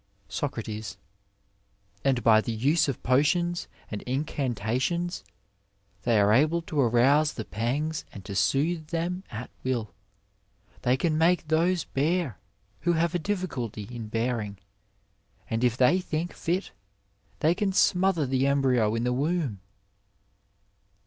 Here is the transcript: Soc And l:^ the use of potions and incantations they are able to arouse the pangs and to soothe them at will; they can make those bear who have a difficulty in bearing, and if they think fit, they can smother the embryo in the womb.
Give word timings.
Soc 0.29 0.57
And 0.57 0.67
l:^ 2.23 2.43
the 2.43 2.51
use 2.51 2.87
of 2.87 3.03
potions 3.03 3.67
and 3.91 4.01
incantations 4.07 5.23
they 6.05 6.19
are 6.19 6.33
able 6.33 6.63
to 6.63 6.79
arouse 6.79 7.33
the 7.33 7.45
pangs 7.45 8.03
and 8.11 8.25
to 8.25 8.33
soothe 8.33 8.87
them 8.87 9.23
at 9.29 9.51
will; 9.63 9.93
they 10.81 10.97
can 10.97 11.19
make 11.19 11.47
those 11.49 11.83
bear 11.83 12.39
who 12.79 12.93
have 12.93 13.13
a 13.13 13.19
difficulty 13.19 13.83
in 13.91 14.07
bearing, 14.07 14.57
and 15.51 15.63
if 15.63 15.77
they 15.77 15.99
think 15.99 16.33
fit, 16.33 16.71
they 17.41 17.53
can 17.53 17.71
smother 17.71 18.25
the 18.25 18.47
embryo 18.47 18.95
in 18.95 19.03
the 19.03 19.13
womb. 19.13 19.59